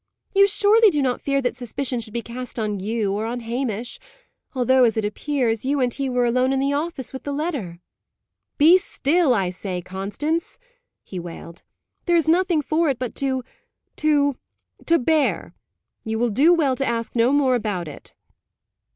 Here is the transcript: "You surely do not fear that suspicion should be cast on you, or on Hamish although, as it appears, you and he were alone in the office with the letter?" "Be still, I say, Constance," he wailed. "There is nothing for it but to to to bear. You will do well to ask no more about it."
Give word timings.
"You 0.33 0.47
surely 0.47 0.89
do 0.89 0.99
not 0.99 1.21
fear 1.21 1.43
that 1.43 1.55
suspicion 1.55 1.99
should 1.99 2.11
be 2.13 2.23
cast 2.23 2.57
on 2.57 2.79
you, 2.79 3.13
or 3.13 3.27
on 3.27 3.41
Hamish 3.41 3.99
although, 4.55 4.83
as 4.83 4.97
it 4.97 5.05
appears, 5.05 5.63
you 5.63 5.79
and 5.79 5.93
he 5.93 6.09
were 6.09 6.25
alone 6.25 6.51
in 6.51 6.59
the 6.59 6.73
office 6.73 7.13
with 7.13 7.21
the 7.21 7.31
letter?" 7.31 7.79
"Be 8.57 8.79
still, 8.79 9.31
I 9.35 9.51
say, 9.51 9.79
Constance," 9.79 10.57
he 11.03 11.19
wailed. 11.19 11.61
"There 12.05 12.15
is 12.17 12.27
nothing 12.27 12.63
for 12.63 12.89
it 12.89 12.97
but 12.97 13.13
to 13.17 13.43
to 13.97 14.39
to 14.87 14.97
bear. 14.97 15.53
You 16.03 16.17
will 16.17 16.31
do 16.31 16.51
well 16.51 16.75
to 16.77 16.83
ask 16.83 17.15
no 17.15 17.31
more 17.31 17.53
about 17.53 17.87
it." 17.87 18.15